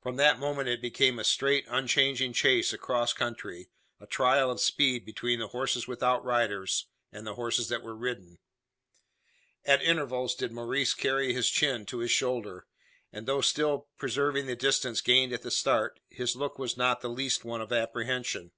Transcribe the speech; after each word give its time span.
From 0.00 0.14
that 0.18 0.38
moment 0.38 0.68
it 0.68 0.80
became 0.80 1.18
a 1.18 1.24
straight 1.24 1.64
unchanging 1.66 2.32
chase 2.32 2.72
across 2.72 3.12
country 3.12 3.70
a 3.98 4.06
trial 4.06 4.52
of 4.52 4.60
speed 4.60 5.04
between 5.04 5.40
the 5.40 5.48
horses 5.48 5.88
without 5.88 6.24
riders, 6.24 6.86
and 7.10 7.26
the 7.26 7.34
horses 7.34 7.68
that 7.68 7.82
were 7.82 7.96
ridden. 7.96 8.38
At 9.64 9.82
intervals 9.82 10.36
did 10.36 10.52
Maurice 10.52 10.94
carry 10.94 11.32
his 11.32 11.50
chin 11.50 11.86
to 11.86 11.98
his 11.98 12.12
shoulder; 12.12 12.68
and 13.12 13.26
though 13.26 13.40
still 13.40 13.88
preserving 13.98 14.46
the 14.46 14.54
distance 14.54 15.00
gained 15.00 15.32
at 15.32 15.42
the 15.42 15.50
start, 15.50 15.98
his 16.08 16.36
look 16.36 16.56
was 16.56 16.76
not 16.76 17.00
the 17.00 17.10
less 17.10 17.42
one 17.42 17.60
of 17.60 17.72
apprehension. 17.72 18.52